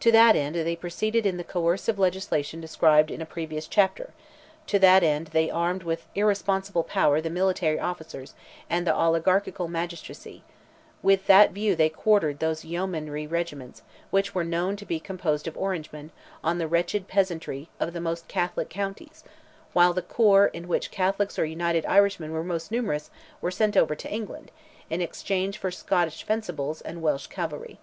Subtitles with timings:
[0.00, 4.12] To that end they proceeded in the coercive legislation described in a previous chapter;
[4.66, 8.34] to that end they armed with irresponsible power the military officers
[8.68, 10.42] and the oligarchical magistracy;
[11.04, 15.56] with that view they quartered those yeomanry regiments, which were known to be composed of
[15.56, 16.10] Orangemen,
[16.42, 19.22] on the wretched peasantry of the most Catholic counties,
[19.72, 23.08] while the corps in which Catholics or United Irishmen were most numerous,
[23.40, 24.50] were sent over to England,
[24.90, 27.78] in exchange for Scotch fencibles and Welsh cavalry.